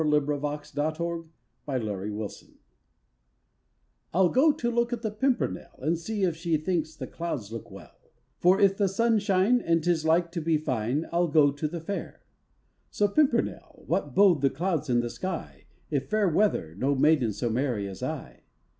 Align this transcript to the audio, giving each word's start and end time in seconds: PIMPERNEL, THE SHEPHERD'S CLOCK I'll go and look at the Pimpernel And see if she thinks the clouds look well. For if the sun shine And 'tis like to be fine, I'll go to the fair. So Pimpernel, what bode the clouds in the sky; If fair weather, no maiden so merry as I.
PIMPERNEL, 0.03 0.39
THE 0.39 0.63
SHEPHERD'S 0.93 1.29
CLOCK 1.67 2.49
I'll 4.15 4.29
go 4.29 4.49
and 4.51 4.63
look 4.75 4.91
at 4.91 5.03
the 5.03 5.11
Pimpernel 5.11 5.69
And 5.77 5.95
see 5.99 6.23
if 6.23 6.35
she 6.35 6.57
thinks 6.57 6.95
the 6.95 7.05
clouds 7.05 7.51
look 7.53 7.69
well. 7.69 7.95
For 8.39 8.59
if 8.59 8.75
the 8.77 8.87
sun 8.87 9.19
shine 9.19 9.61
And 9.61 9.83
'tis 9.83 10.03
like 10.03 10.31
to 10.31 10.41
be 10.41 10.57
fine, 10.57 11.05
I'll 11.13 11.27
go 11.27 11.51
to 11.51 11.67
the 11.67 11.81
fair. 11.81 12.23
So 12.89 13.07
Pimpernel, 13.07 13.83
what 13.85 14.15
bode 14.15 14.41
the 14.41 14.49
clouds 14.49 14.89
in 14.89 15.01
the 15.01 15.09
sky; 15.11 15.65
If 15.91 16.09
fair 16.09 16.27
weather, 16.27 16.73
no 16.75 16.95
maiden 16.95 17.31
so 17.31 17.51
merry 17.51 17.87
as 17.87 18.01
I. 18.01 18.41